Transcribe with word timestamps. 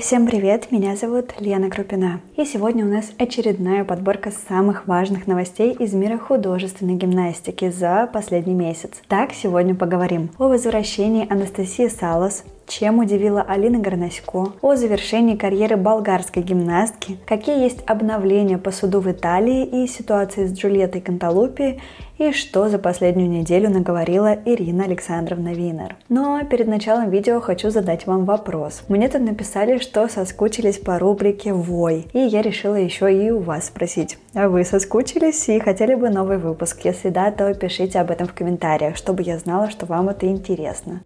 Всем 0.00 0.26
привет, 0.26 0.72
меня 0.72 0.94
зовут 0.94 1.32
Лена 1.40 1.70
Крупина. 1.70 2.20
И 2.36 2.44
сегодня 2.44 2.84
у 2.84 2.88
нас 2.88 3.12
очередная 3.18 3.82
подборка 3.84 4.30
самых 4.48 4.86
важных 4.86 5.26
новостей 5.26 5.72
из 5.72 5.94
мира 5.94 6.18
художественной 6.18 6.96
гимнастики 6.96 7.70
за 7.70 8.08
последний 8.12 8.54
месяц. 8.54 8.90
Так, 9.08 9.32
сегодня 9.32 9.74
поговорим 9.74 10.30
о 10.38 10.48
возвращении 10.48 11.26
Анастасии 11.32 11.88
Салос, 11.88 12.44
чем 12.66 12.98
удивила 12.98 13.42
Алина 13.42 13.78
Горнасько, 13.78 14.52
о 14.60 14.74
завершении 14.74 15.36
карьеры 15.36 15.76
болгарской 15.76 16.42
гимнастки, 16.42 17.18
какие 17.26 17.62
есть 17.62 17.82
обновления 17.86 18.58
по 18.58 18.70
суду 18.70 19.00
в 19.00 19.10
Италии 19.10 19.64
и 19.64 19.86
ситуации 19.86 20.46
с 20.46 20.52
Джульеттой 20.52 21.00
Канталупи, 21.00 21.80
и 22.18 22.32
что 22.32 22.68
за 22.68 22.78
последнюю 22.78 23.28
неделю 23.28 23.68
наговорила 23.68 24.36
Ирина 24.44 24.84
Александровна 24.84 25.52
Винер. 25.52 25.96
Но 26.08 26.40
перед 26.44 26.66
началом 26.66 27.10
видео 27.10 27.40
хочу 27.40 27.70
задать 27.70 28.06
вам 28.06 28.24
вопрос. 28.24 28.82
Мне 28.88 29.08
тут 29.08 29.22
написали, 29.22 29.78
что 29.78 30.08
соскучились 30.08 30.78
по 30.78 30.98
рубрике 30.98 31.52
«Вой», 31.52 32.06
и 32.12 32.20
я 32.20 32.42
решила 32.42 32.76
еще 32.76 33.12
и 33.12 33.30
у 33.30 33.40
вас 33.40 33.66
спросить. 33.66 34.18
А 34.34 34.48
вы 34.48 34.64
соскучились 34.64 35.48
и 35.48 35.58
хотели 35.58 35.94
бы 35.94 36.08
новый 36.08 36.38
выпуск? 36.38 36.80
Если 36.84 37.10
да, 37.10 37.30
то 37.30 37.52
пишите 37.54 38.00
об 38.00 38.10
этом 38.10 38.26
в 38.26 38.32
комментариях, 38.32 38.96
чтобы 38.96 39.22
я 39.22 39.38
знала, 39.38 39.70
что 39.70 39.86
вам 39.86 40.08
это 40.08 40.26
интересно. 40.26 41.02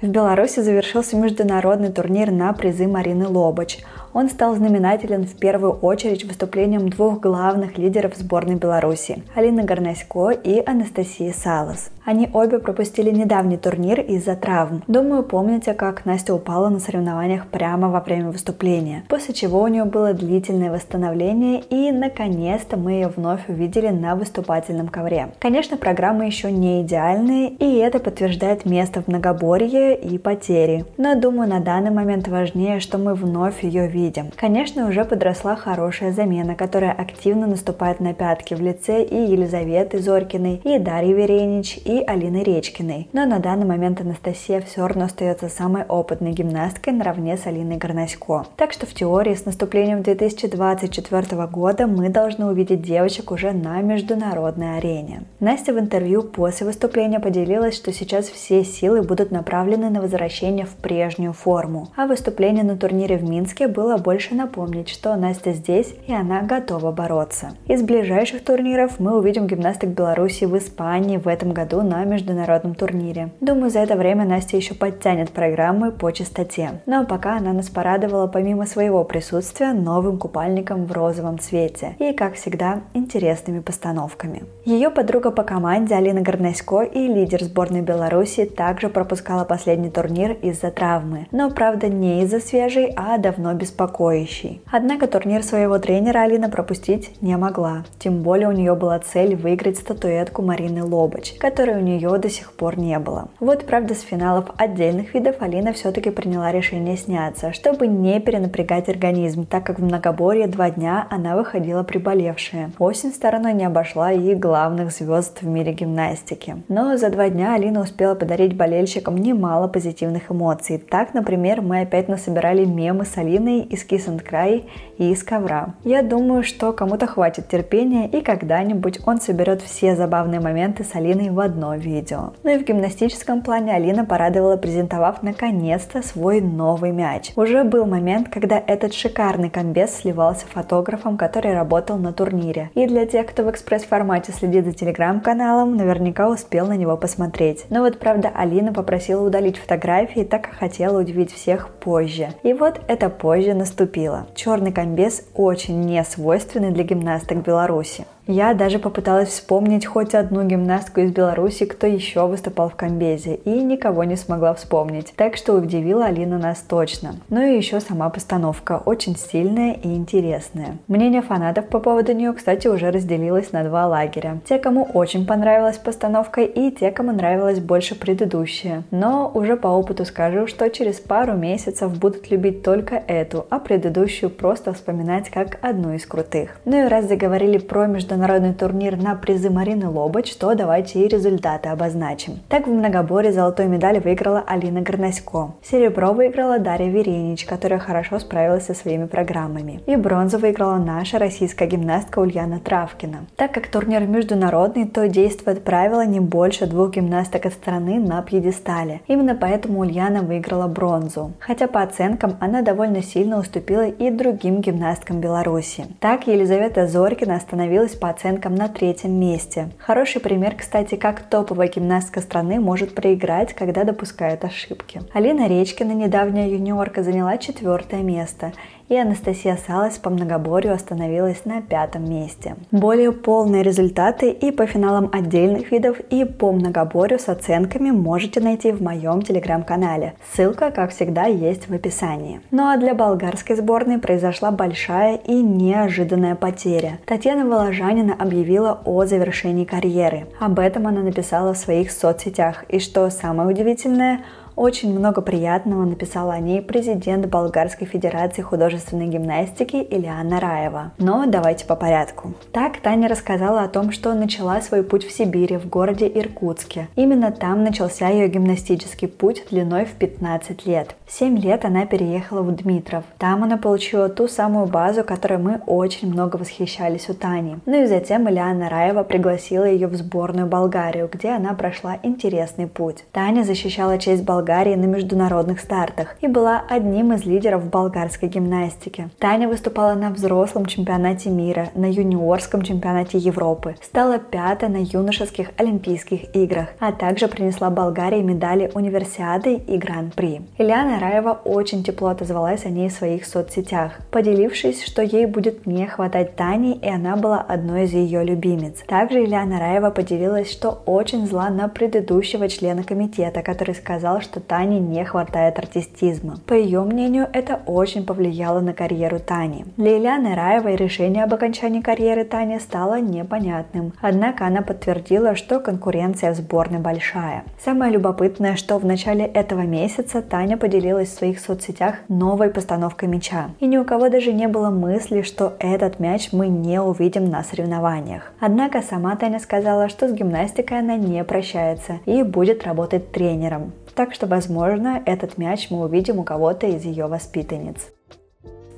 В 0.00 0.06
Беларуси 0.06 0.60
завершился 0.60 1.14
международный 1.16 1.92
турнир 1.92 2.30
на 2.30 2.54
призы 2.54 2.86
Марины 2.86 3.28
Лобач. 3.28 3.80
Он 4.12 4.28
стал 4.28 4.56
знаменателен 4.56 5.24
в 5.24 5.36
первую 5.36 5.72
очередь 5.72 6.24
выступлением 6.24 6.88
двух 6.88 7.20
главных 7.20 7.78
лидеров 7.78 8.16
сборной 8.16 8.56
Беларуси– 8.56 9.22
Алины 9.36 9.62
Горнасько 9.62 10.30
и 10.30 10.60
Анастасии 10.66 11.30
Салас. 11.30 11.90
Они 12.04 12.28
обе 12.32 12.58
пропустили 12.58 13.10
недавний 13.10 13.56
турнир 13.56 14.00
из-за 14.00 14.34
травм. 14.34 14.82
Думаю, 14.88 15.22
помните, 15.22 15.74
как 15.74 16.06
Настя 16.06 16.34
упала 16.34 16.68
на 16.68 16.80
соревнованиях 16.80 17.46
прямо 17.46 17.88
во 17.88 18.00
время 18.00 18.30
выступления, 18.30 19.04
после 19.08 19.32
чего 19.32 19.62
у 19.62 19.68
нее 19.68 19.84
было 19.84 20.12
длительное 20.12 20.72
восстановление 20.72 21.60
и, 21.70 21.92
наконец-то, 21.92 22.76
мы 22.76 22.92
ее 22.92 23.08
вновь 23.08 23.48
увидели 23.48 23.90
на 23.90 24.16
выступательном 24.16 24.88
ковре. 24.88 25.28
Конечно, 25.38 25.76
программа 25.76 26.26
еще 26.26 26.50
не 26.50 26.82
идеальная, 26.82 27.48
и 27.48 27.76
это 27.76 28.00
подтверждает 28.00 28.64
место 28.64 29.02
в 29.02 29.08
многоборье 29.08 29.96
и 29.96 30.18
потери. 30.18 30.86
Но, 30.96 31.14
думаю, 31.14 31.48
на 31.48 31.60
данный 31.60 31.92
момент 31.92 32.26
важнее, 32.26 32.80
что 32.80 32.98
мы 32.98 33.14
вновь 33.14 33.62
ее 33.62 33.86
видим 33.86 33.99
видим. 34.00 34.30
Конечно, 34.36 34.88
уже 34.88 35.04
подросла 35.04 35.56
хорошая 35.56 36.12
замена, 36.12 36.54
которая 36.54 36.92
активно 36.92 37.46
наступает 37.46 38.00
на 38.00 38.14
пятки 38.14 38.54
в 38.54 38.60
лице 38.60 39.02
и 39.02 39.16
Елизаветы 39.16 39.98
Зорькиной, 39.98 40.60
и 40.64 40.78
Дарьи 40.78 41.12
Веренич, 41.12 41.78
и 41.84 42.02
Алины 42.06 42.42
Речкиной. 42.42 43.08
Но 43.12 43.26
на 43.26 43.38
данный 43.38 43.66
момент 43.66 44.00
Анастасия 44.00 44.60
все 44.60 44.86
равно 44.86 45.04
остается 45.04 45.48
самой 45.48 45.84
опытной 45.84 46.32
гимнасткой 46.32 46.94
наравне 46.94 47.36
с 47.36 47.46
Алиной 47.46 47.76
Горнасько. 47.76 48.46
Так 48.56 48.72
что 48.72 48.86
в 48.86 48.94
теории 48.94 49.34
с 49.34 49.44
наступлением 49.44 50.02
2024 50.02 51.46
года 51.46 51.86
мы 51.86 52.08
должны 52.08 52.46
увидеть 52.46 52.82
девочек 52.82 53.30
уже 53.30 53.52
на 53.52 53.80
международной 53.82 54.78
арене. 54.78 55.22
Настя 55.40 55.72
в 55.72 55.78
интервью 55.78 56.22
после 56.22 56.66
выступления 56.66 57.20
поделилась, 57.20 57.76
что 57.76 57.92
сейчас 57.92 58.28
все 58.28 58.64
силы 58.64 59.02
будут 59.02 59.30
направлены 59.30 59.90
на 59.90 60.00
возвращение 60.00 60.66
в 60.66 60.74
прежнюю 60.76 61.32
форму, 61.32 61.88
а 61.96 62.06
выступление 62.06 62.64
на 62.64 62.76
турнире 62.76 63.16
в 63.16 63.28
Минске 63.28 63.68
было 63.68 63.89
было 63.90 63.98
больше 63.98 64.36
напомнить, 64.36 64.88
что 64.88 65.16
Настя 65.16 65.52
здесь 65.52 65.96
и 66.06 66.14
она 66.14 66.42
готова 66.42 66.92
бороться. 66.92 67.56
Из 67.66 67.82
ближайших 67.82 68.44
турниров 68.44 69.00
мы 69.00 69.18
увидим 69.18 69.48
гимнасток 69.48 69.90
Беларуси 69.90 70.44
в 70.44 70.56
Испании 70.56 71.16
в 71.16 71.26
этом 71.26 71.52
году 71.52 71.82
на 71.82 72.04
международном 72.04 72.76
турнире. 72.76 73.30
Думаю, 73.40 73.70
за 73.70 73.80
это 73.80 73.96
время 73.96 74.24
Настя 74.24 74.56
еще 74.56 74.74
подтянет 74.74 75.30
программы 75.30 75.90
по 75.90 76.12
частоте. 76.12 76.82
Но 76.86 77.04
пока 77.04 77.36
она 77.36 77.52
нас 77.52 77.68
порадовала 77.68 78.28
помимо 78.28 78.64
своего 78.64 79.02
присутствия 79.02 79.72
новым 79.72 80.18
купальником 80.18 80.86
в 80.86 80.92
розовом 80.92 81.40
цвете 81.40 81.96
и, 81.98 82.12
как 82.12 82.34
всегда, 82.34 82.82
интересными 82.94 83.58
постановками. 83.58 84.44
Ее 84.64 84.90
подруга 84.90 85.32
по 85.32 85.42
команде 85.42 85.96
Алина 85.96 86.20
Горнасько 86.20 86.82
и 86.82 87.08
лидер 87.08 87.42
сборной 87.42 87.80
Беларуси 87.80 88.44
также 88.44 88.88
пропускала 88.88 89.44
последний 89.44 89.90
турнир 89.90 90.36
из-за 90.42 90.70
травмы. 90.70 91.26
Но, 91.32 91.50
правда, 91.50 91.88
не 91.88 92.22
из-за 92.22 92.38
свежей, 92.38 92.92
а 92.96 93.18
давно 93.18 93.52
без 93.54 93.72
беспокоящий. 93.80 94.60
Однако 94.70 95.06
турнир 95.06 95.42
своего 95.42 95.78
тренера 95.78 96.20
Алина 96.20 96.48
пропустить 96.48 97.20
не 97.22 97.36
могла. 97.36 97.84
Тем 97.98 98.22
более 98.22 98.48
у 98.48 98.52
нее 98.52 98.74
была 98.74 98.98
цель 98.98 99.34
выиграть 99.34 99.78
статуэтку 99.78 100.42
Марины 100.42 100.84
Лобач, 100.84 101.34
которой 101.38 101.76
у 101.76 101.80
нее 101.80 102.18
до 102.18 102.28
сих 102.28 102.52
пор 102.52 102.78
не 102.78 102.98
было. 102.98 103.28
Вот 103.40 103.64
правда 103.66 103.94
с 103.94 104.02
финалов 104.02 104.46
отдельных 104.56 105.14
видов 105.14 105.36
Алина 105.40 105.72
все-таки 105.72 106.10
приняла 106.10 106.52
решение 106.52 106.96
сняться, 106.96 107.52
чтобы 107.52 107.86
не 107.86 108.20
перенапрягать 108.20 108.88
организм, 108.88 109.46
так 109.46 109.64
как 109.64 109.78
в 109.78 109.84
многоборье 109.84 110.46
два 110.46 110.70
дня 110.70 111.06
она 111.10 111.36
выходила 111.36 111.82
приболевшая. 111.82 112.70
Осень 112.78 113.12
стороной 113.12 113.54
не 113.54 113.64
обошла 113.64 114.12
и 114.12 114.34
главных 114.34 114.92
звезд 114.92 115.42
в 115.42 115.46
мире 115.46 115.72
гимнастики. 115.72 116.62
Но 116.68 116.96
за 116.96 117.10
два 117.10 117.30
дня 117.30 117.54
Алина 117.54 117.80
успела 117.80 118.14
подарить 118.14 118.56
болельщикам 118.56 119.16
немало 119.16 119.68
позитивных 119.68 120.30
эмоций. 120.30 120.78
Так, 120.78 121.14
например, 121.14 121.62
мы 121.62 121.80
опять 121.80 122.08
насобирали 122.08 122.64
мемы 122.64 123.04
с 123.04 123.16
Алиной 123.16 123.69
из 123.70 123.86
Cry 123.86 124.66
и 124.98 125.12
из 125.12 125.22
ковра. 125.22 125.74
Я 125.84 126.02
думаю, 126.02 126.42
что 126.42 126.72
кому-то 126.72 127.06
хватит 127.06 127.48
терпения 127.48 128.08
и 128.08 128.20
когда-нибудь 128.20 129.00
он 129.06 129.20
соберет 129.20 129.62
все 129.62 129.96
забавные 129.96 130.40
моменты 130.40 130.84
с 130.84 130.94
Алиной 130.94 131.30
в 131.30 131.40
одно 131.40 131.74
видео. 131.76 132.32
Ну 132.42 132.50
и 132.50 132.58
в 132.58 132.64
гимнастическом 132.64 133.42
плане 133.42 133.74
Алина 133.74 134.04
порадовала, 134.04 134.56
презентовав 134.56 135.22
наконец-то 135.22 136.02
свой 136.02 136.40
новый 136.40 136.90
мяч. 136.90 137.32
Уже 137.36 137.64
был 137.64 137.86
момент, 137.86 138.28
когда 138.28 138.62
этот 138.64 138.92
шикарный 138.92 139.50
комбез 139.50 139.96
сливался 139.96 140.46
фотографом, 140.46 141.16
который 141.16 141.54
работал 141.54 141.96
на 141.96 142.12
турнире. 142.12 142.70
И 142.74 142.86
для 142.86 143.06
тех, 143.06 143.26
кто 143.26 143.44
в 143.44 143.50
экспресс-формате 143.50 144.32
следит 144.32 144.64
за 144.64 144.72
телеграм-каналом, 144.72 145.76
наверняка 145.76 146.28
успел 146.28 146.66
на 146.66 146.76
него 146.76 146.96
посмотреть. 146.96 147.66
Но 147.70 147.80
вот 147.80 147.98
правда 147.98 148.30
Алина 148.34 148.72
попросила 148.72 149.24
удалить 149.24 149.58
фотографии, 149.58 150.24
так 150.24 150.42
как 150.42 150.54
хотела 150.54 151.00
удивить 151.00 151.32
всех 151.32 151.68
позже. 151.68 152.28
И 152.42 152.52
вот 152.52 152.80
это 152.88 153.08
позже 153.08 153.54
наступила. 153.60 154.26
Черный 154.34 154.72
комбез 154.72 155.22
очень 155.34 155.82
не 155.82 156.02
свойственный 156.02 156.70
для 156.70 156.82
гимнасток 156.82 157.42
Беларуси. 157.44 158.06
Я 158.32 158.54
даже 158.54 158.78
попыталась 158.78 159.30
вспомнить 159.30 159.84
хоть 159.84 160.14
одну 160.14 160.44
гимнастку 160.44 161.00
из 161.00 161.10
Беларуси, 161.10 161.66
кто 161.66 161.88
еще 161.88 162.28
выступал 162.28 162.68
в 162.68 162.76
комбезе, 162.76 163.34
и 163.34 163.50
никого 163.60 164.04
не 164.04 164.14
смогла 164.14 164.54
вспомнить. 164.54 165.12
Так 165.16 165.36
что 165.36 165.54
удивила 165.54 166.04
Алина 166.04 166.38
нас 166.38 166.58
точно. 166.58 167.16
Ну 167.28 167.42
и 167.42 167.56
еще 167.56 167.80
сама 167.80 168.08
постановка, 168.08 168.80
очень 168.86 169.16
сильная 169.16 169.72
и 169.72 169.88
интересная. 169.88 170.76
Мнение 170.86 171.22
фанатов 171.22 171.66
по 171.66 171.80
поводу 171.80 172.12
нее, 172.12 172.32
кстати, 172.32 172.68
уже 172.68 172.92
разделилось 172.92 173.50
на 173.50 173.64
два 173.64 173.88
лагеря. 173.88 174.38
Те, 174.48 174.60
кому 174.60 174.84
очень 174.94 175.26
понравилась 175.26 175.78
постановка, 175.78 176.42
и 176.42 176.70
те, 176.70 176.92
кому 176.92 177.10
нравилась 177.10 177.58
больше 177.58 177.96
предыдущая. 177.96 178.84
Но 178.92 179.28
уже 179.34 179.56
по 179.56 179.66
опыту 179.66 180.04
скажу, 180.04 180.46
что 180.46 180.70
через 180.70 181.00
пару 181.00 181.32
месяцев 181.32 181.98
будут 181.98 182.30
любить 182.30 182.62
только 182.62 182.94
эту, 183.08 183.46
а 183.50 183.58
предыдущую 183.58 184.30
просто 184.30 184.72
вспоминать 184.72 185.30
как 185.30 185.58
одну 185.62 185.94
из 185.94 186.06
крутых. 186.06 186.60
Ну 186.64 186.86
и 186.86 186.88
раз 186.88 187.08
заговорили 187.08 187.58
про 187.58 187.88
международные 187.88 188.19
международный 188.20 188.52
турнир 188.52 188.98
на 188.98 189.14
призы 189.14 189.48
Марины 189.48 189.88
Лобач, 189.88 190.34
то 190.36 190.54
давайте 190.54 191.00
и 191.00 191.08
результаты 191.08 191.70
обозначим. 191.70 192.40
Так 192.50 192.66
в 192.66 192.70
многоборе 192.70 193.32
золотую 193.32 193.70
медаль 193.70 193.98
выиграла 193.98 194.44
Алина 194.46 194.82
Горнасько. 194.82 195.52
Серебро 195.62 196.12
выиграла 196.12 196.58
Дарья 196.58 196.90
Веренич, 196.90 197.46
которая 197.46 197.78
хорошо 197.78 198.18
справилась 198.18 198.66
со 198.66 198.74
своими 198.74 199.06
программами. 199.06 199.80
И 199.86 199.96
бронзу 199.96 200.36
выиграла 200.36 200.76
наша 200.76 201.18
российская 201.18 201.66
гимнастка 201.66 202.18
Ульяна 202.18 202.60
Травкина. 202.60 203.20
Так 203.36 203.54
как 203.54 203.68
турнир 203.68 204.02
международный, 204.06 204.86
то 204.86 205.08
действует 205.08 205.64
правило 205.64 206.04
не 206.04 206.20
больше 206.20 206.66
двух 206.66 206.90
гимнасток 206.90 207.46
от 207.46 207.54
страны 207.54 207.98
на 207.98 208.20
пьедестале. 208.20 209.00
Именно 209.06 209.34
поэтому 209.34 209.80
Ульяна 209.80 210.20
выиграла 210.20 210.66
бронзу. 210.66 211.32
Хотя 211.38 211.68
по 211.68 211.80
оценкам 211.80 212.36
она 212.38 212.60
довольно 212.60 213.02
сильно 213.02 213.38
уступила 213.38 213.86
и 213.86 214.10
другим 214.10 214.60
гимнасткам 214.60 215.20
Беларуси. 215.20 215.86
Так 216.00 216.26
Елизавета 216.26 216.86
Зорькина 216.86 217.36
остановилась 217.36 217.94
по 217.94 218.09
оценкам 218.10 218.54
на 218.54 218.68
третьем 218.68 219.18
месте. 219.18 219.70
Хороший 219.78 220.20
пример, 220.20 220.54
кстати, 220.56 220.96
как 220.96 221.22
топовая 221.22 221.68
гимнастка 221.68 222.20
страны 222.20 222.60
может 222.60 222.94
проиграть, 222.94 223.54
когда 223.54 223.84
допускает 223.84 224.44
ошибки. 224.44 225.00
Алина 225.14 225.48
Речкина, 225.48 225.92
недавняя 225.92 226.48
юниорка, 226.48 227.02
заняла 227.02 227.38
четвертое 227.38 228.02
место 228.02 228.52
и 228.90 228.96
Анастасия 228.96 229.56
Салас 229.56 229.98
по 229.98 230.10
многоборью 230.10 230.74
остановилась 230.74 231.44
на 231.44 231.62
пятом 231.62 232.10
месте. 232.10 232.56
Более 232.72 233.12
полные 233.12 233.62
результаты 233.62 234.30
и 234.30 234.50
по 234.50 234.66
финалам 234.66 235.08
отдельных 235.12 235.70
видов, 235.70 236.00
и 236.10 236.24
по 236.24 236.50
многоборью 236.50 237.20
с 237.20 237.28
оценками 237.28 237.90
можете 237.90 238.40
найти 238.40 238.72
в 238.72 238.82
моем 238.82 239.22
телеграм-канале. 239.22 240.14
Ссылка, 240.34 240.72
как 240.72 240.90
всегда, 240.90 241.26
есть 241.26 241.68
в 241.68 241.72
описании. 241.72 242.40
Ну 242.50 242.66
а 242.66 242.76
для 242.76 242.94
болгарской 242.94 243.54
сборной 243.54 243.98
произошла 243.98 244.50
большая 244.50 245.16
и 245.16 245.34
неожиданная 245.40 246.34
потеря. 246.34 246.98
Татьяна 247.06 247.44
Воложанина 247.90 248.14
объявила 248.14 248.80
о 248.84 249.04
завершении 249.04 249.64
карьеры. 249.64 250.28
Об 250.38 250.60
этом 250.60 250.86
она 250.86 251.02
написала 251.02 251.54
в 251.54 251.58
своих 251.58 251.90
соцсетях. 251.90 252.64
И 252.68 252.78
что 252.78 253.10
самое 253.10 253.48
удивительное– 253.48 254.24
Очень 254.60 254.92
много 254.92 255.22
приятного 255.22 255.86
написала 255.86 256.34
о 256.34 256.38
ней 256.38 256.60
президент 256.60 257.24
Болгарской 257.24 257.86
Федерации 257.86 258.42
художественной 258.42 259.06
гимнастики 259.06 259.76
Ильяна 259.76 260.38
Раева. 260.38 260.92
Но 260.98 261.24
давайте 261.26 261.64
по 261.64 261.76
порядку. 261.76 262.34
Так 262.52 262.76
Таня 262.76 263.08
рассказала 263.08 263.62
о 263.62 263.68
том, 263.68 263.90
что 263.90 264.12
начала 264.12 264.60
свой 264.60 264.82
путь 264.82 265.06
в 265.06 265.12
Сибири, 265.12 265.56
в 265.56 265.66
городе 265.66 266.06
Иркутске. 266.14 266.88
Именно 266.94 267.32
там 267.32 267.64
начался 267.64 268.08
ее 268.08 268.28
гимнастический 268.28 269.08
путь 269.08 269.44
длиной 269.50 269.86
в 269.86 269.92
15 269.92 270.66
лет. 270.66 270.94
В 271.06 271.12
7 271.12 271.38
лет 271.38 271.64
она 271.64 271.86
переехала 271.86 272.42
в 272.42 272.54
Дмитров. 272.54 273.04
Там 273.16 273.42
она 273.42 273.56
получила 273.56 274.10
ту 274.10 274.28
самую 274.28 274.66
базу, 274.66 275.04
которой 275.04 275.38
мы 275.38 275.62
очень 275.66 276.12
много 276.12 276.36
восхищались 276.36 277.08
у 277.08 277.14
Тани. 277.14 277.56
Ну 277.64 277.84
и 277.84 277.86
затем 277.86 278.28
Ильяна 278.28 278.68
Раева 278.68 279.04
пригласила 279.04 279.64
ее 279.64 279.86
в 279.86 279.94
сборную 279.94 280.46
Болгарию, 280.46 281.08
где 281.10 281.30
она 281.30 281.54
прошла 281.54 281.96
интересный 282.02 282.66
путь. 282.66 283.04
Таня 283.12 283.42
защищала 283.42 283.96
честь 283.96 284.22
Болгарии 284.22 284.49
на 284.50 284.86
международных 284.86 285.60
стартах 285.60 286.16
и 286.20 286.26
была 286.26 286.64
одним 286.68 287.12
из 287.12 287.24
лидеров 287.24 287.70
болгарской 287.70 288.28
гимнастики. 288.28 289.08
Таня 289.18 289.48
выступала 289.48 289.94
на 289.94 290.10
взрослом 290.10 290.66
чемпионате 290.66 291.30
мира, 291.30 291.68
на 291.74 291.88
юниорском 291.88 292.62
чемпионате 292.62 293.18
Европы, 293.18 293.76
стала 293.80 294.18
пятой 294.18 294.68
на 294.68 294.78
юношеских 294.78 295.50
Олимпийских 295.56 296.34
играх, 296.34 296.68
а 296.80 296.92
также 296.92 297.28
принесла 297.28 297.70
Болгарии 297.70 298.22
медали 298.22 298.70
Универсиады 298.74 299.54
и 299.54 299.78
Гран-при. 299.78 300.42
Ильяна 300.58 300.98
Раева 300.98 301.40
очень 301.44 301.84
тепло 301.84 302.08
отозвалась 302.08 302.64
о 302.66 302.70
ней 302.70 302.88
в 302.88 302.92
своих 302.92 303.26
соцсетях, 303.26 304.00
поделившись, 304.10 304.84
что 304.84 305.02
ей 305.02 305.26
будет 305.26 305.64
не 305.66 305.86
хватать 305.86 306.34
Тани, 306.34 306.74
и 306.74 306.88
она 306.88 307.16
была 307.16 307.40
одной 307.40 307.84
из 307.84 307.92
ее 307.92 308.24
любимец. 308.24 308.82
Также 308.86 309.24
Ильяна 309.24 309.60
Раева 309.60 309.90
поделилась, 309.90 310.50
что 310.50 310.82
очень 310.86 311.26
зла 311.26 311.50
на 311.50 311.68
предыдущего 311.68 312.48
члена 312.48 312.82
комитета, 312.82 313.42
который 313.42 313.74
сказал, 313.74 314.20
что 314.20 314.29
Тане 314.38 314.78
не 314.78 315.04
хватает 315.04 315.58
артистизма. 315.58 316.38
По 316.46 316.54
ее 316.54 316.82
мнению, 316.82 317.28
это 317.32 317.60
очень 317.66 318.06
повлияло 318.06 318.60
на 318.60 318.72
карьеру 318.72 319.18
Тани. 319.18 319.64
Для 319.76 319.96
Ильяны 319.96 320.36
Раевой 320.36 320.76
решение 320.76 321.24
об 321.24 321.34
окончании 321.34 321.80
карьеры 321.80 322.24
Тани 322.24 322.60
стало 322.60 323.00
непонятным, 323.00 323.92
однако 324.00 324.46
она 324.46 324.62
подтвердила, 324.62 325.34
что 325.34 325.58
конкуренция 325.58 326.32
в 326.32 326.36
сборной 326.36 326.78
большая. 326.78 327.44
Самое 327.64 327.92
любопытное, 327.92 328.56
что 328.56 328.78
в 328.78 328.84
начале 328.84 329.24
этого 329.24 329.62
месяца 329.62 330.22
Таня 330.22 330.56
поделилась 330.56 331.08
в 331.08 331.16
своих 331.16 331.40
соцсетях 331.40 331.96
новой 332.08 332.50
постановкой 332.50 333.08
мяча. 333.08 333.50
И 333.58 333.66
ни 333.66 333.78
у 333.78 333.84
кого 333.84 334.08
даже 334.10 334.32
не 334.32 334.48
было 334.48 334.70
мысли, 334.70 335.22
что 335.22 335.54
этот 335.58 335.98
мяч 335.98 336.32
мы 336.32 336.48
не 336.48 336.80
увидим 336.80 337.30
на 337.30 337.42
соревнованиях. 337.42 338.32
Однако 338.40 338.82
сама 338.82 339.16
Таня 339.16 339.40
сказала, 339.40 339.88
что 339.88 340.08
с 340.08 340.12
гимнастикой 340.12 340.80
она 340.80 340.96
не 340.96 341.24
прощается 341.24 341.98
и 342.04 342.22
будет 342.22 342.64
работать 342.64 343.12
тренером. 343.12 343.72
Так 343.94 344.14
что, 344.14 344.26
возможно, 344.26 345.02
этот 345.04 345.38
мяч 345.38 345.70
мы 345.70 345.84
увидим 345.84 346.18
у 346.18 346.24
кого-то 346.24 346.66
из 346.66 346.84
ее 346.84 347.06
воспитанниц. 347.06 347.92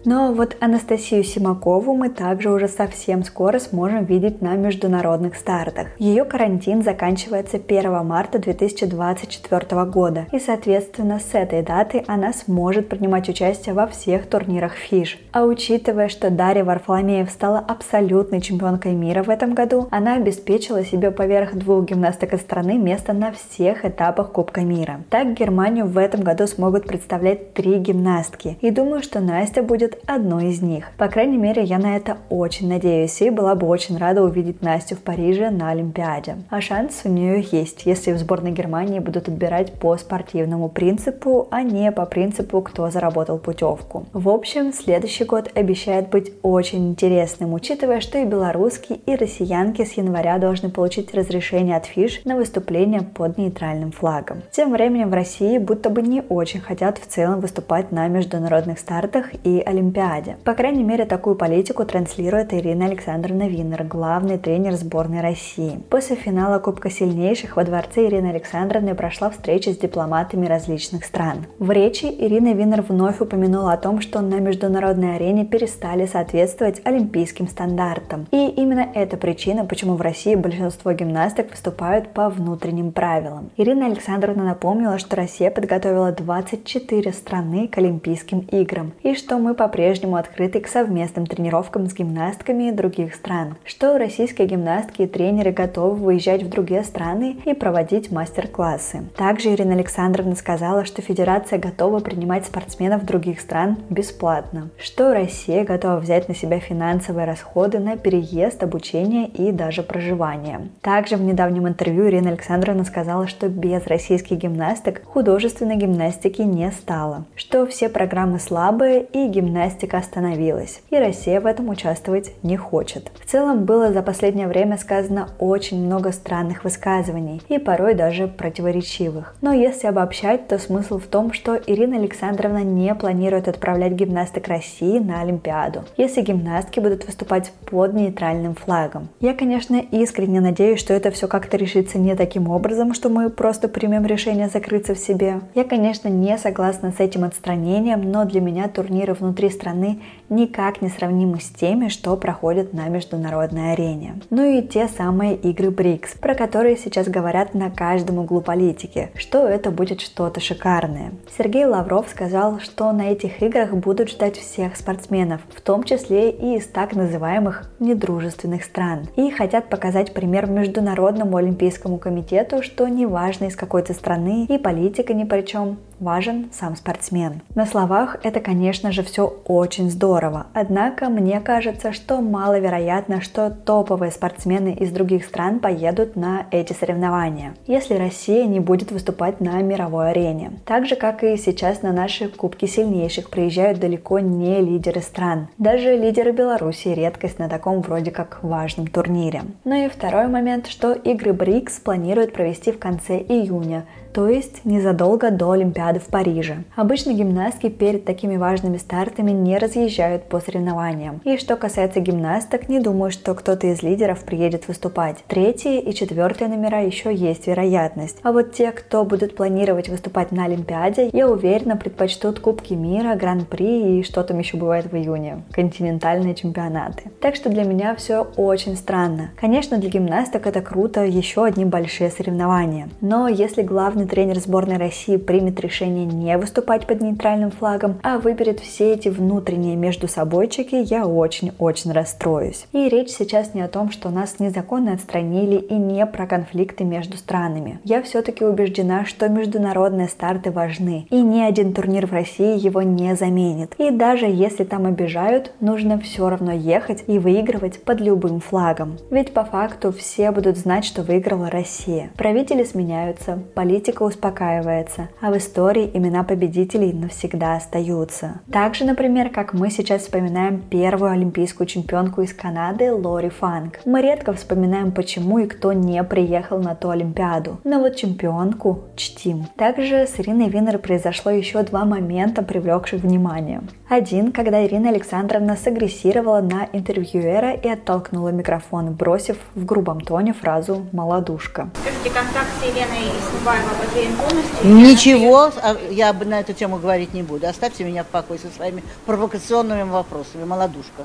Но 0.04 0.32
вот 0.32 0.56
Анастасию 0.60 1.22
Симакову 1.22 1.94
мы 1.94 2.08
также 2.08 2.50
уже 2.50 2.66
совсем 2.66 3.22
скоро 3.22 3.60
сможем 3.60 4.04
видеть 4.04 4.42
на 4.42 4.54
международных 4.54 5.36
стартах. 5.36 5.88
Ее 5.98 6.24
карантин 6.24 6.82
заканчивается 6.82 7.56
1 7.56 8.04
марта 8.04 8.38
2024 8.40 9.84
года, 9.84 10.26
и 10.32 10.40
соответственно 10.40 11.20
с 11.20 11.34
этой 11.34 11.62
даты 11.62 12.04
она 12.08 12.32
сможет 12.32 12.88
принимать 12.88 13.28
участие 13.28 13.74
во 13.74 13.86
всех 13.86 14.26
турнирах 14.26 14.72
ФИШ. 14.72 15.18
А 15.32 15.44
учитывая, 15.44 16.08
что 16.08 16.30
Дарья 16.30 16.64
Варфоломеев 16.64 17.30
стала 17.30 17.60
абсолютной 17.60 18.40
чемпионкой 18.40 18.94
мира 18.94 19.22
в 19.22 19.30
этом 19.30 19.54
году, 19.54 19.86
она 19.90 20.16
обеспечила 20.16 20.84
себе 20.84 21.10
поверх 21.12 21.54
двух 21.54 21.84
гимнасток 21.84 22.34
из 22.34 22.40
страны 22.40 22.76
место 22.76 23.12
на 23.12 23.32
всех 23.32 23.84
этапах 23.84 24.32
Кубка 24.32 24.62
мира. 24.62 25.02
Так 25.10 25.34
Германию 25.34 25.86
в 25.86 25.96
этом 25.96 26.22
году 26.22 26.46
смогут 26.46 26.86
представлять 26.86 27.54
три 27.54 27.78
гимнастки. 27.78 28.58
И 28.60 28.70
думаю, 28.70 29.02
что 29.02 29.20
Настя 29.20 29.62
будет 29.62 29.91
будет 29.92 30.02
одной 30.06 30.48
из 30.48 30.62
них. 30.62 30.90
По 30.96 31.08
крайней 31.08 31.38
мере, 31.38 31.62
я 31.62 31.78
на 31.78 31.96
это 31.96 32.18
очень 32.30 32.68
надеюсь 32.68 33.20
и 33.20 33.30
была 33.30 33.54
бы 33.54 33.66
очень 33.66 33.98
рада 33.98 34.22
увидеть 34.22 34.62
Настю 34.62 34.96
в 34.96 35.00
Париже 35.00 35.50
на 35.50 35.70
Олимпиаде. 35.70 36.36
А 36.50 36.60
шанс 36.60 37.02
у 37.04 37.08
нее 37.08 37.44
есть, 37.50 37.86
если 37.86 38.12
в 38.12 38.18
сборной 38.18 38.52
Германии 38.52 38.98
будут 38.98 39.28
отбирать 39.28 39.72
по 39.74 39.96
спортивному 39.96 40.68
принципу, 40.68 41.48
а 41.50 41.62
не 41.62 41.90
по 41.92 42.06
принципу, 42.06 42.60
кто 42.62 42.90
заработал 42.90 43.38
путевку. 43.38 44.06
В 44.12 44.28
общем, 44.28 44.72
следующий 44.72 45.24
год 45.24 45.50
обещает 45.54 46.10
быть 46.10 46.32
очень 46.42 46.90
интересным, 46.90 47.54
учитывая, 47.54 48.00
что 48.00 48.18
и 48.18 48.24
белорусские, 48.24 48.98
и 49.06 49.16
россиянки 49.16 49.84
с 49.84 49.92
января 49.92 50.38
должны 50.38 50.70
получить 50.70 51.14
разрешение 51.14 51.76
от 51.76 51.86
ФИЖ 51.86 52.22
на 52.24 52.36
выступление 52.36 53.02
под 53.02 53.38
нейтральным 53.38 53.92
флагом. 53.92 54.42
Тем 54.50 54.72
временем 54.72 55.10
в 55.10 55.14
России 55.14 55.58
будто 55.58 55.90
бы 55.90 56.02
не 56.02 56.22
очень 56.28 56.60
хотят 56.60 56.98
в 56.98 57.06
целом 57.06 57.40
выступать 57.40 57.92
на 57.92 58.08
международных 58.08 58.78
стартах 58.78 59.26
и 59.44 59.62
Олимпиадах 59.64 59.81
Олимпиаде. 59.82 60.36
По 60.44 60.54
крайней 60.54 60.84
мере, 60.84 61.04
такую 61.04 61.34
политику 61.34 61.84
транслирует 61.84 62.54
Ирина 62.54 62.86
Александровна 62.86 63.48
Виннер, 63.48 63.82
главный 63.82 64.38
тренер 64.38 64.74
сборной 64.74 65.20
России. 65.20 65.80
После 65.90 66.14
финала 66.14 66.60
Кубка 66.60 66.88
сильнейших 66.88 67.56
во 67.56 67.64
дворце 67.64 68.06
Ирины 68.06 68.28
Александровны 68.28 68.94
прошла 68.94 69.30
встреча 69.30 69.72
с 69.72 69.76
дипломатами 69.76 70.46
различных 70.46 71.04
стран. 71.04 71.46
В 71.58 71.70
речи 71.72 72.04
Ирина 72.04 72.52
Виннер 72.52 72.82
вновь 72.82 73.20
упомянула 73.20 73.72
о 73.72 73.76
том, 73.76 74.00
что 74.00 74.20
на 74.20 74.36
международной 74.36 75.16
арене 75.16 75.44
перестали 75.44 76.06
соответствовать 76.06 76.80
олимпийским 76.84 77.48
стандартам. 77.48 78.26
И 78.30 78.48
именно 78.48 78.86
это 78.94 79.16
причина, 79.16 79.64
почему 79.64 79.96
в 79.96 80.00
России 80.00 80.36
большинство 80.36 80.92
гимнасток 80.92 81.50
выступают 81.50 82.08
по 82.08 82.28
внутренним 82.28 82.92
правилам. 82.92 83.50
Ирина 83.56 83.86
Александровна 83.86 84.44
напомнила, 84.44 84.98
что 84.98 85.16
Россия 85.16 85.50
подготовила 85.50 86.12
24 86.12 87.12
страны 87.12 87.66
к 87.66 87.78
Олимпийским 87.78 88.40
играм, 88.52 88.92
и 89.02 89.14
что 89.14 89.38
мы 89.38 89.54
по 89.54 89.71
по-прежнему 89.72 90.16
открыты 90.16 90.60
к 90.60 90.68
совместным 90.68 91.24
тренировкам 91.24 91.88
с 91.88 91.94
гимнастками 91.94 92.70
других 92.70 93.14
стран, 93.14 93.54
что 93.64 93.96
российские 93.96 94.46
гимнастки 94.46 95.00
и 95.00 95.06
тренеры 95.06 95.50
готовы 95.50 95.94
выезжать 95.94 96.42
в 96.42 96.50
другие 96.50 96.84
страны 96.84 97.38
и 97.46 97.54
проводить 97.54 98.12
мастер-классы. 98.12 99.04
Также 99.16 99.54
Ирина 99.54 99.72
Александровна 99.72 100.36
сказала, 100.36 100.84
что 100.84 101.00
Федерация 101.00 101.58
готова 101.58 102.00
принимать 102.00 102.44
спортсменов 102.44 103.06
других 103.06 103.40
стран 103.40 103.78
бесплатно, 103.88 104.68
что 104.76 105.14
Россия 105.14 105.64
готова 105.64 105.96
взять 105.96 106.28
на 106.28 106.34
себя 106.34 106.60
финансовые 106.60 107.24
расходы 107.24 107.78
на 107.78 107.96
переезд, 107.96 108.62
обучение 108.62 109.26
и 109.26 109.52
даже 109.52 109.82
проживание. 109.82 110.68
Также 110.82 111.16
в 111.16 111.22
недавнем 111.22 111.66
интервью 111.66 112.08
Ирина 112.08 112.28
Александровна 112.28 112.84
сказала, 112.84 113.26
что 113.26 113.48
без 113.48 113.86
российских 113.86 114.36
гимнасток 114.36 115.00
художественной 115.06 115.76
гимнастики 115.76 116.42
не 116.42 116.70
стало, 116.72 117.24
что 117.36 117.66
все 117.66 117.88
программы 117.88 118.38
слабые 118.38 119.02
и 119.02 119.28
гимнастика 119.28 119.61
гимнастика 119.62 119.98
остановилась, 119.98 120.80
и 120.90 120.96
Россия 120.96 121.40
в 121.40 121.46
этом 121.46 121.68
участвовать 121.68 122.32
не 122.42 122.56
хочет. 122.56 123.10
В 123.20 123.30
целом 123.30 123.64
было 123.64 123.92
за 123.92 124.02
последнее 124.02 124.48
время 124.48 124.76
сказано 124.76 125.28
очень 125.38 125.84
много 125.84 126.10
странных 126.12 126.64
высказываний, 126.64 127.40
и 127.48 127.58
порой 127.58 127.94
даже 127.94 128.26
противоречивых. 128.26 129.36
Но 129.40 129.52
если 129.52 129.86
обобщать, 129.86 130.48
то 130.48 130.58
смысл 130.58 130.98
в 130.98 131.06
том, 131.06 131.32
что 131.32 131.54
Ирина 131.54 131.96
Александровна 131.96 132.64
не 132.64 132.94
планирует 132.94 133.48
отправлять 133.48 133.92
гимнасток 133.92 134.48
России 134.48 134.98
на 134.98 135.20
Олимпиаду, 135.20 135.84
если 135.96 136.22
гимнастки 136.22 136.80
будут 136.80 137.06
выступать 137.06 137.52
под 137.70 137.94
нейтральным 137.94 138.54
флагом. 138.54 139.08
Я, 139.20 139.34
конечно, 139.34 139.76
искренне 139.76 140.40
надеюсь, 140.40 140.80
что 140.80 140.92
это 140.92 141.10
все 141.10 141.28
как-то 141.28 141.56
решится 141.56 141.98
не 141.98 142.16
таким 142.16 142.48
образом, 142.48 142.94
что 142.94 143.08
мы 143.08 143.30
просто 143.30 143.68
примем 143.68 144.06
решение 144.06 144.48
закрыться 144.48 144.94
в 144.94 144.98
себе. 144.98 145.40
Я, 145.54 145.64
конечно, 145.64 146.08
не 146.08 146.36
согласна 146.38 146.92
с 146.92 147.00
этим 147.00 147.24
отстранением, 147.24 148.10
но 148.10 148.24
для 148.24 148.40
меня 148.40 148.68
турниры 148.68 149.14
внутри 149.14 149.51
страны 149.52 150.00
никак 150.32 150.82
не 150.82 150.88
сравнимы 150.88 151.40
с 151.40 151.50
теми, 151.50 151.88
что 151.88 152.16
проходят 152.16 152.72
на 152.72 152.88
международной 152.88 153.72
арене. 153.72 154.16
Ну 154.30 154.44
и 154.44 154.62
те 154.62 154.88
самые 154.88 155.36
игры 155.36 155.70
БРИКС, 155.70 156.14
про 156.14 156.34
которые 156.34 156.76
сейчас 156.76 157.08
говорят 157.08 157.54
на 157.54 157.70
каждом 157.70 158.18
углу 158.18 158.40
политики, 158.40 159.10
что 159.14 159.46
это 159.46 159.70
будет 159.70 160.00
что-то 160.00 160.40
шикарное. 160.40 161.12
Сергей 161.36 161.64
Лавров 161.64 162.08
сказал, 162.08 162.60
что 162.60 162.90
на 162.92 163.12
этих 163.12 163.42
играх 163.42 163.72
будут 163.74 164.10
ждать 164.10 164.36
всех 164.36 164.76
спортсменов, 164.76 165.40
в 165.54 165.60
том 165.60 165.84
числе 165.84 166.30
и 166.30 166.56
из 166.56 166.66
так 166.66 166.94
называемых 166.94 167.70
недружественных 167.78 168.64
стран. 168.64 169.08
И 169.16 169.30
хотят 169.30 169.68
показать 169.68 170.14
пример 170.14 170.48
Международному 170.48 171.36
олимпийскому 171.36 171.98
комитету, 171.98 172.62
что 172.62 172.88
неважно 172.88 173.46
из 173.46 173.56
какой 173.56 173.82
то 173.82 173.92
страны 173.92 174.46
и 174.48 174.58
политика 174.58 175.14
ни 175.14 175.24
при 175.24 175.42
чем, 175.42 175.78
важен 176.02 176.50
сам 176.52 176.76
спортсмен. 176.76 177.42
На 177.54 177.64
словах 177.64 178.16
это, 178.22 178.40
конечно 178.40 178.92
же, 178.92 179.02
все 179.02 179.26
очень 179.46 179.90
здорово. 179.90 180.21
Однако 180.52 181.08
мне 181.08 181.40
кажется, 181.40 181.92
что 181.92 182.20
маловероятно, 182.20 183.20
что 183.20 183.50
топовые 183.50 184.12
спортсмены 184.12 184.74
из 184.74 184.90
других 184.90 185.24
стран 185.24 185.58
поедут 185.58 186.16
на 186.16 186.46
эти 186.50 186.72
соревнования, 186.72 187.54
если 187.66 187.94
Россия 187.94 188.44
не 188.46 188.60
будет 188.60 188.92
выступать 188.92 189.40
на 189.40 189.60
мировой 189.62 190.10
арене. 190.10 190.52
Так 190.64 190.86
же, 190.86 190.96
как 190.96 191.24
и 191.24 191.36
сейчас 191.36 191.82
на 191.82 191.92
наши 191.92 192.28
Кубки 192.28 192.66
сильнейших 192.66 193.30
приезжают 193.30 193.80
далеко 193.80 194.18
не 194.18 194.60
лидеры 194.60 195.00
стран. 195.00 195.48
Даже 195.58 195.96
лидеры 195.96 196.32
Беларуси 196.32 196.88
редкость 196.88 197.38
на 197.38 197.48
таком 197.48 197.80
вроде 197.80 198.10
как 198.10 198.42
важном 198.42 198.86
турнире. 198.86 199.42
Ну 199.64 199.86
и 199.86 199.88
второй 199.88 200.28
момент, 200.28 200.66
что 200.66 200.92
игры 200.92 201.32
БРИКС 201.32 201.80
планируют 201.80 202.32
провести 202.32 202.72
в 202.72 202.78
конце 202.78 203.18
июня, 203.18 203.84
то 204.12 204.28
есть 204.28 204.64
незадолго 204.64 205.30
до 205.30 205.52
Олимпиады 205.52 205.98
в 205.98 206.06
Париже. 206.08 206.64
Обычно 206.76 207.12
гимнастки 207.14 207.70
перед 207.70 208.04
такими 208.04 208.36
важными 208.36 208.76
стартами 208.76 209.30
не 209.30 209.56
разъезжают 209.56 210.11
по 210.20 210.40
соревнованиям. 210.40 211.20
И 211.24 211.36
что 211.36 211.56
касается 211.56 212.00
гимнасток, 212.00 212.68
не 212.68 212.80
думаю, 212.80 213.10
что 213.10 213.34
кто-то 213.34 213.66
из 213.66 213.82
лидеров 213.82 214.24
приедет 214.24 214.68
выступать. 214.68 215.24
Третьи 215.26 215.80
и 215.80 215.94
четвертые 215.94 216.48
номера 216.48 216.80
еще 216.80 217.14
есть 217.14 217.46
вероятность. 217.46 218.18
А 218.22 218.32
вот 218.32 218.52
те, 218.52 218.72
кто 218.72 219.04
будут 219.04 219.36
планировать 219.36 219.88
выступать 219.88 220.32
на 220.32 220.44
Олимпиаде, 220.44 221.10
я 221.12 221.28
уверена, 221.28 221.76
предпочтут 221.76 222.40
Кубки 222.40 222.74
мира, 222.74 223.14
Гран-при 223.14 223.98
и 223.98 224.02
что 224.02 224.22
там 224.22 224.38
еще 224.38 224.56
бывает 224.56 224.90
в 224.90 224.96
июне. 224.96 225.42
Континентальные 225.52 226.34
чемпионаты. 226.34 227.10
Так 227.20 227.36
что 227.36 227.48
для 227.50 227.64
меня 227.64 227.94
все 227.94 228.26
очень 228.36 228.76
странно. 228.76 229.30
Конечно, 229.40 229.78
для 229.78 229.90
гимнасток 229.90 230.46
это 230.46 230.60
круто, 230.60 231.04
еще 231.04 231.44
одни 231.44 231.64
большие 231.64 232.10
соревнования. 232.10 232.88
Но 233.00 233.28
если 233.28 233.62
главный 233.62 234.06
тренер 234.06 234.38
сборной 234.38 234.76
России 234.76 235.16
примет 235.16 235.60
решение 235.60 236.06
не 236.06 236.36
выступать 236.36 236.86
под 236.86 237.00
нейтральным 237.00 237.50
флагом, 237.50 237.98
а 238.02 238.18
выберет 238.18 238.60
все 238.60 238.94
эти 238.94 239.08
внутренние 239.08 239.76
между 239.76 239.91
собойчики, 240.08 240.74
я 240.74 241.06
очень-очень 241.06 241.92
расстроюсь. 241.92 242.66
И 242.72 242.88
речь 242.88 243.10
сейчас 243.10 243.54
не 243.54 243.62
о 243.62 243.68
том, 243.68 243.90
что 243.90 244.10
нас 244.10 244.38
незаконно 244.40 244.92
отстранили 244.92 245.56
и 245.56 245.74
не 245.74 246.04
про 246.06 246.26
конфликты 246.26 246.84
между 246.84 247.16
странами. 247.16 247.80
Я 247.84 248.02
все-таки 248.02 248.44
убеждена, 248.44 249.04
что 249.04 249.28
международные 249.28 250.08
старты 250.08 250.50
важны, 250.50 251.06
и 251.10 251.20
ни 251.20 251.40
один 251.40 251.74
турнир 251.74 252.06
в 252.06 252.12
России 252.12 252.58
его 252.58 252.82
не 252.82 253.14
заменит. 253.16 253.74
И 253.78 253.90
даже 253.90 254.26
если 254.26 254.64
там 254.64 254.86
обижают, 254.86 255.52
нужно 255.60 256.00
все 256.00 256.28
равно 256.28 256.52
ехать 256.52 257.04
и 257.06 257.18
выигрывать 257.18 257.82
под 257.82 258.00
любым 258.00 258.40
флагом. 258.40 258.98
Ведь 259.10 259.32
по 259.32 259.44
факту 259.44 259.92
все 259.92 260.30
будут 260.30 260.56
знать, 260.56 260.84
что 260.84 261.02
выиграла 261.02 261.50
Россия. 261.50 262.10
Правители 262.16 262.64
сменяются, 262.64 263.38
политика 263.54 264.02
успокаивается, 264.02 265.08
а 265.20 265.30
в 265.30 265.36
истории 265.36 265.90
имена 265.92 266.24
победителей 266.24 266.92
навсегда 266.92 267.56
остаются. 267.56 268.40
Также, 268.50 268.84
например, 268.84 269.28
как 269.28 269.52
мы 269.52 269.70
сейчас 269.70 269.81
вспоминаем 269.98 270.62
первую 270.62 271.10
олимпийскую 271.10 271.66
чемпионку 271.66 272.22
из 272.22 272.32
Канады 272.32 272.92
Лори 272.92 273.28
Фанк. 273.28 273.80
Мы 273.84 274.00
редко 274.00 274.32
вспоминаем, 274.32 274.92
почему 274.92 275.38
и 275.38 275.46
кто 275.46 275.72
не 275.72 276.02
приехал 276.04 276.58
на 276.58 276.74
ту 276.74 276.90
Олимпиаду. 276.90 277.58
Но 277.64 277.80
вот 277.80 277.96
чемпионку 277.96 278.84
чтим. 278.96 279.46
Также 279.56 280.06
с 280.06 280.20
Ириной 280.20 280.48
Винер 280.48 280.78
произошло 280.78 281.32
еще 281.32 281.62
два 281.62 281.84
момента, 281.84 282.42
привлекших 282.42 283.02
внимание. 283.02 283.62
Один, 283.92 284.32
когда 284.32 284.64
Ирина 284.64 284.88
Александровна 284.88 285.54
сагрессировала 285.54 286.40
на 286.40 286.66
интервьюера 286.72 287.52
и 287.52 287.68
оттолкнула 287.68 288.30
микрофон, 288.30 288.94
бросив 288.94 289.36
в 289.54 289.66
грубом 289.66 290.00
тоне 290.00 290.32
фразу 290.32 290.86
«молодушка». 290.92 291.68
Скажите, 291.74 292.08
контакт 292.08 292.48
с 292.58 292.62
Еленой 292.62 293.12
Снубаевой 293.28 293.74
потерян 293.78 294.16
полностью? 294.16 294.66
Ничего, 294.66 295.50
а 295.62 295.76
я 295.90 296.14
на 296.14 296.40
эту 296.40 296.54
тему 296.54 296.78
говорить 296.78 297.12
не 297.12 297.22
буду. 297.22 297.46
Оставьте 297.46 297.84
меня 297.84 298.02
в 298.02 298.06
покое 298.06 298.40
со 298.40 298.48
своими 298.48 298.82
провокационными 299.04 299.82
вопросами, 299.82 300.44
молодушка. 300.44 301.04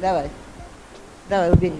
Давай, 0.00 0.30
давай, 1.28 1.50
убери. 1.50 1.74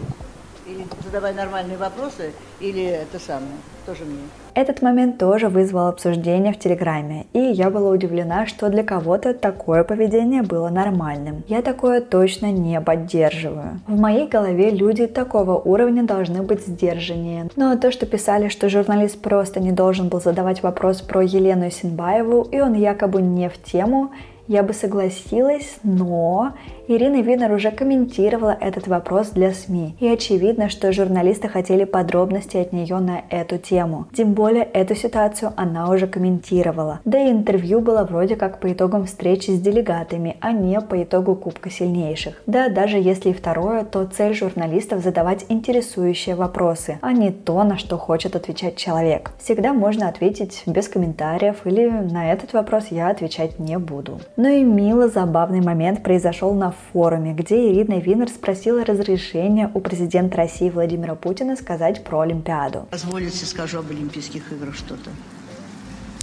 Или 0.67 0.85
задавай 1.05 1.35
нормальные 1.35 1.79
вопросы, 1.79 2.33
или 2.59 2.83
это 2.83 3.21
самое, 3.21 3.59
тоже 3.87 4.05
мне. 4.07 4.23
Этот 4.55 4.83
момент 4.83 5.17
тоже 5.17 5.49
вызвал 5.49 5.89
обсуждение 5.89 6.53
в 6.53 6.59
Телеграме, 6.59 7.25
и 7.33 7.39
я 7.39 7.71
была 7.71 7.91
удивлена, 7.91 8.47
что 8.47 8.69
для 8.69 8.83
кого-то 8.85 9.33
такое 9.33 9.83
поведение 9.83 10.43
было 10.43 10.69
нормальным. 10.69 11.43
Я 11.49 11.63
такое 11.63 12.03
точно 12.03 12.53
не 12.53 12.79
поддерживаю. 12.83 13.81
В 13.87 13.99
моей 13.99 14.29
голове 14.29 14.71
люди 14.71 15.07
такого 15.07 15.57
уровня 15.57 16.03
должны 16.03 16.43
быть 16.43 16.67
сдержаннее. 16.67 17.49
Но 17.57 17.77
то, 17.77 17.91
что 17.91 18.05
писали, 18.05 18.49
что 18.49 18.69
журналист 18.69 19.23
просто 19.23 19.59
не 19.59 19.73
должен 19.73 20.09
был 20.09 20.21
задавать 20.21 20.63
вопрос 20.63 21.01
про 21.01 21.23
Елену 21.23 21.71
Синбаеву, 21.71 22.43
и 22.43 22.61
он 22.61 22.75
якобы 22.75 23.23
не 23.23 23.49
в 23.49 23.63
тему, 23.63 24.11
я 24.49 24.63
бы 24.63 24.75
согласилась, 24.75 25.79
но 25.83 26.53
Ирина 26.89 27.23
Винер 27.23 27.53
уже 27.53 27.71
комментировала 27.71 28.57
этот 28.61 28.89
вопрос 28.89 29.31
для 29.31 29.53
СМИ. 29.53 29.95
И 30.01 30.09
очевидно, 30.09 30.69
что 30.69 30.93
журналисты 30.93 31.49
хотели 31.49 31.85
подробностей 31.85 32.61
от 32.61 32.73
нее 32.73 32.99
на 32.99 33.23
эту 33.31 33.59
тему. 33.59 34.07
Тем 34.13 34.33
более 34.33 34.65
эту 34.65 34.97
ситуацию 34.97 35.53
она 35.57 35.89
уже 35.91 36.09
комментировала. 36.09 37.01
Да 37.05 37.21
и 37.21 37.31
интервью 37.31 37.81
было 37.81 38.03
вроде 38.03 38.35
как 38.35 38.59
по 38.59 38.73
итогам 38.73 39.07
встречи 39.07 39.53
с 39.53 39.61
делегатами, 39.61 40.37
а 40.41 40.51
не 40.51 40.81
по 40.81 41.01
итогу 41.01 41.37
Кубка 41.37 41.71
сильнейших. 41.71 42.43
Да, 42.47 42.69
даже 42.69 42.99
если 42.99 43.31
и 43.31 43.33
второе, 43.33 43.85
то 43.85 44.05
цель 44.05 44.35
журналистов 44.35 45.05
задавать 45.05 45.47
интересующие 45.49 46.35
вопросы, 46.35 46.99
а 47.01 47.13
не 47.13 47.31
то, 47.31 47.63
на 47.63 47.79
что 47.79 47.97
хочет 47.97 48.35
отвечать 48.35 48.77
человек. 48.77 49.31
Всегда 49.39 49.73
можно 49.73 50.09
ответить 50.09 50.65
без 50.67 50.89
комментариев 50.89 51.65
или 51.65 51.89
на 51.89 52.33
этот 52.33 52.53
вопрос 52.53 52.87
я 52.91 53.09
отвечать 53.09 53.61
не 53.61 53.79
буду. 53.79 54.21
Ну 54.37 54.49
и 54.49 54.65
мило 54.65 55.09
забавный 55.09 55.61
момент 55.61 56.03
произошел 56.03 56.53
на 56.53 56.72
форуме, 56.73 57.33
где 57.33 57.71
Ирина 57.71 57.99
Винер 58.01 58.29
спросила 58.29 58.85
разрешения 58.85 59.71
у 59.73 59.81
президента 59.81 60.37
России 60.37 60.71
Владимира 60.71 61.15
Путина 61.15 61.57
сказать 61.57 62.05
про 62.05 62.21
Олимпиаду. 62.21 62.89
Позволите, 62.91 63.45
скажу 63.47 63.79
об 63.79 63.91
Олимпийских 63.91 64.53
играх 64.53 64.75
что-то. 64.75 65.11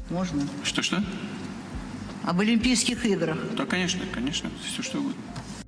Можно? 0.09 0.41
Что-что? 0.63 1.03
Об 2.23 2.39
Олимпийских 2.39 3.05
играх. 3.05 3.37
Да, 3.55 3.65
конечно, 3.65 4.01
конечно, 4.13 4.49
все 4.65 4.81
что 4.81 4.99
угодно. 4.99 5.21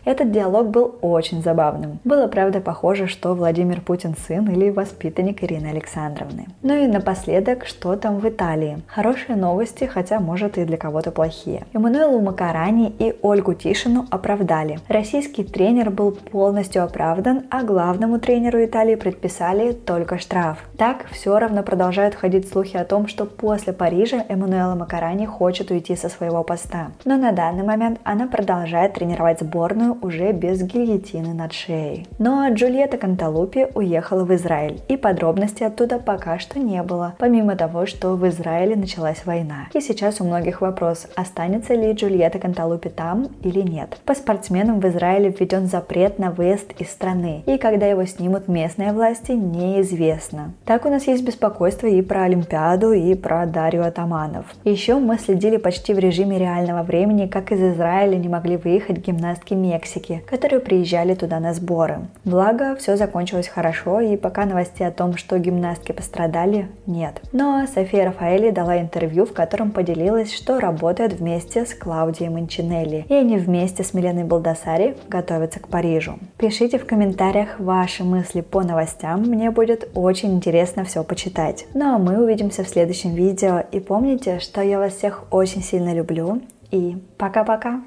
Этот 0.03 0.31
диалог 0.31 0.70
был 0.70 0.96
очень 1.01 1.43
забавным. 1.43 2.00
Было, 2.03 2.27
правда, 2.27 2.60
похоже, 2.60 3.08
что 3.08 3.36
Владимир 3.36 3.81
Путин 3.81 4.15
сын 4.17 4.50
или 4.50 4.72
воспитанник 4.72 5.43
Ирины 5.43 5.67
Александровны. 5.67 6.48
Ну 6.63 6.75
и 6.75 6.88
напоследок, 6.88 7.65
что 7.67 7.96
там 7.96 8.17
в 8.17 8.27
Италии. 8.27 8.81
Хорошие 8.88 9.36
новости, 9.36 9.84
хотя, 9.84 10.20
может, 10.20 10.58
и 10.58 10.65
для 10.65 10.77
кого-то 10.77 11.12
плохие. 11.12 11.65
Эммануэлу 11.74 12.20
Макарани 12.22 12.93
и 12.98 13.15
Ольгу 13.22 13.53
Тишину 13.53 14.05
оправдали. 14.10 14.79
Российский 14.88 15.43
тренер 15.43 15.91
был 15.91 16.12
полностью 16.12 16.84
оправдан, 16.84 17.43
а 17.51 17.63
главному 17.63 18.20
тренеру 18.20 18.63
Италии 18.63 18.96
предписали 18.96 19.72
только 19.72 20.17
штраф. 20.17 20.58
Так, 20.77 21.05
все 21.12 21.38
равно 21.38 21.62
продолжают 21.62 22.15
ходить 22.15 22.50
слухи 22.50 22.75
о 22.75 22.86
том, 22.86 23.08
что 23.08 23.25
после 23.25 23.72
Парижа 23.72 24.25
Эммануэла 24.27 24.74
Макарани 24.74 25.27
хочет 25.27 25.70
уйти 25.70 25.96
со 25.96 26.10
своего 26.10 26.43
поста. 26.43 26.88
Но 27.05 27.17
на 27.17 27.31
данный 27.31 27.63
момент 27.63 28.00
она 28.03 28.27
продолжает 28.27 28.93
тренировать 28.93 29.39
сборную 29.39 29.90
уже 30.01 30.31
без 30.31 30.62
гильотины 30.62 31.33
над 31.33 31.53
шеей. 31.53 32.07
Ну 32.19 32.39
а 32.39 32.50
Джульетта 32.50 32.98
Канталупи 32.98 33.67
уехала 33.74 34.24
в 34.24 34.33
Израиль, 34.36 34.79
и 34.88 34.98
подробностей 34.98 35.65
оттуда 35.65 36.00
пока 36.00 36.39
что 36.39 36.60
не 36.60 36.81
было, 36.83 37.15
помимо 37.17 37.55
того, 37.55 37.86
что 37.86 38.15
в 38.15 38.27
Израиле 38.27 38.75
началась 38.75 39.25
война. 39.25 39.67
И 39.74 39.81
сейчас 39.81 40.21
у 40.21 40.24
многих 40.24 40.62
вопрос, 40.62 41.07
останется 41.15 41.74
ли 41.74 41.91
Джульетта 41.91 42.39
Канталупи 42.39 42.89
там 42.89 43.27
или 43.43 43.62
нет. 43.62 44.00
По 44.05 44.13
спортсменам 44.13 44.79
в 44.79 44.88
Израиле 44.88 45.29
введен 45.29 45.67
запрет 45.67 46.19
на 46.19 46.31
выезд 46.31 46.71
из 46.79 46.89
страны, 46.89 47.43
и 47.45 47.57
когда 47.57 47.88
его 47.88 48.05
снимут 48.05 48.48
местные 48.48 48.93
власти, 48.93 49.31
неизвестно. 49.31 50.53
Так 50.65 50.86
у 50.86 50.89
нас 50.89 51.07
есть 51.07 51.25
беспокойство 51.25 51.88
и 51.88 52.01
про 52.01 52.24
Олимпиаду, 52.24 52.91
и 52.91 53.13
про 53.15 53.45
Дарью 53.45 53.86
Атаманов. 53.86 54.45
Еще 54.63 54.95
мы 54.95 55.17
следили 55.17 55.57
почти 55.57 55.93
в 55.93 56.00
режиме 56.00 56.38
реального 56.38 56.83
времени, 56.83 57.27
как 57.27 57.51
из 57.51 57.62
Израиля 57.62 58.15
не 58.15 58.29
могли 58.29 58.57
выехать 58.57 58.98
гимнастки 58.98 59.53
Мексики 59.53 59.80
Мексики, 59.81 60.21
которые 60.27 60.59
приезжали 60.59 61.15
туда 61.15 61.39
на 61.39 61.55
сборы. 61.55 62.01
Благо, 62.23 62.75
все 62.75 62.97
закончилось 62.97 63.47
хорошо, 63.47 64.00
и 64.00 64.15
пока 64.15 64.45
новостей 64.45 64.85
о 64.85 64.91
том, 64.91 65.17
что 65.17 65.39
гимнастки 65.39 65.91
пострадали, 65.91 66.67
нет. 66.85 67.19
Но 67.31 67.65
София 67.65 68.05
Рафаэли 68.05 68.51
дала 68.51 68.79
интервью, 68.79 69.25
в 69.25 69.33
котором 69.33 69.71
поделилась, 69.71 70.35
что 70.35 70.59
работает 70.59 71.13
вместе 71.13 71.65
с 71.65 71.73
Клаудией 71.73 72.29
Манчинелли, 72.29 73.07
и 73.09 73.13
они 73.15 73.38
вместе 73.38 73.83
с 73.83 73.95
Миленой 73.95 74.23
Балдасари 74.23 74.95
готовятся 75.09 75.59
к 75.59 75.67
Парижу. 75.67 76.19
Пишите 76.38 76.77
в 76.77 76.85
комментариях 76.85 77.59
ваши 77.59 78.03
мысли 78.03 78.41
по 78.41 78.61
новостям, 78.61 79.21
мне 79.21 79.50
будет 79.50 79.89
очень 79.95 80.35
интересно 80.35 80.83
все 80.83 81.03
почитать. 81.03 81.65
Ну 81.73 81.95
а 81.95 81.97
мы 81.97 82.23
увидимся 82.23 82.63
в 82.63 82.69
следующем 82.69 83.15
видео, 83.15 83.63
и 83.71 83.79
помните, 83.79 84.39
что 84.39 84.61
я 84.61 84.77
вас 84.77 84.93
всех 84.93 85.23
очень 85.31 85.63
сильно 85.63 85.91
люблю, 85.95 86.39
и 86.69 86.97
пока-пока! 87.17 87.81